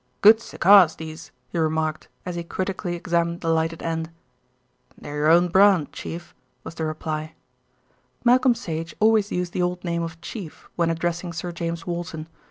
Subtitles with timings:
[0.21, 4.09] "Good cigars these," he remarked, as he critically examined the lighted end.
[4.97, 7.35] "They're your own brand, Chief," was the reply.
[8.23, 12.25] Malcolm Sage always used the old name of "Chief" when addressing Sir James Walton.